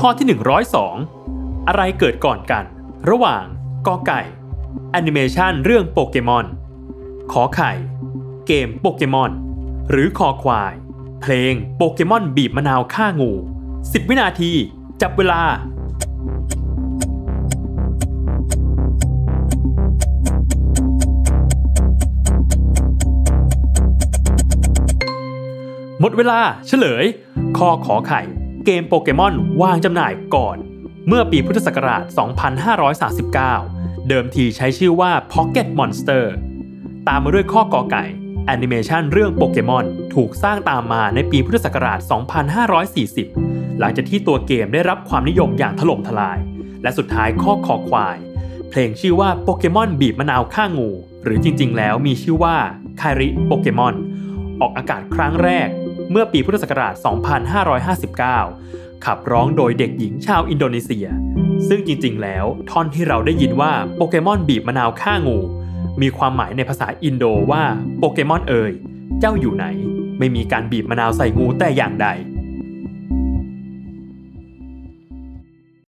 [0.00, 0.26] ข้อที่
[0.96, 2.64] 102 อะไรเกิดก่อนกัน
[3.10, 3.44] ระหว่าง
[3.86, 4.20] กอไก่
[4.92, 6.46] แอนิเมชันเรื่องโปเกมอน
[7.32, 7.72] ขอไข่
[8.46, 9.32] เกมโปเกมอน
[9.90, 10.72] หรือคอควาย
[11.20, 13.32] เพลงโปเกมอนบีบมะนาวฆ่างู
[13.72, 14.52] 10 วินาที
[15.02, 15.42] จับเวลา
[26.00, 27.04] หมดเวลาเฉลย
[27.58, 28.22] ข้อขอไข่
[28.64, 30.56] เกมโปเกมอนวางจำหน่ายก่อน
[31.08, 32.02] เมื่อปีพุทธศักราช
[33.46, 36.24] 2539 เดิมทีใช้ชื่อว่า Pocket Monster
[37.08, 38.04] ตามมาด้วยข้อกอไก่
[38.46, 41.98] แอนิเมชันเรื่องโปเกมอนถูกสร้างตามมาในปีพุทธศักราช
[43.08, 46.38] 2540 หลังจากที่ตัวเกมได้รับความนิยมอย่างถล่มทลาย
[46.82, 48.16] และสุดท้ายข้อคอควาย
[48.70, 50.90] เพลงชื่อว่าโปเกมอนบีบมะนาวฆ่างู
[51.24, 52.56] หรือจริงๆ แล้วมีชื่อว่า
[53.00, 53.94] คาริโปเกมอน
[54.60, 55.68] ออกอากาศครั้งแรก
[56.10, 56.94] เมื่อปีพุทธศักราช
[58.44, 61.06] 2559 ขับร้องโดยเด็กหญิงชาวอินโดนีเซีย
[61.68, 65.38] ซึ่งจริงๆ แล้วท่อนที่เราได้ยินว่าโปเกมอนบีบมะนาวฆ่างู
[66.02, 67.64] มีความหมายในภาษาอินโดว่า
[67.98, 68.72] โปเกมอนเอ๋ย
[69.20, 69.66] เจ้าอยู่ไหน
[70.18, 72.08] ไม่มีการบีบมะนาวใส่งูแต่อย่างใด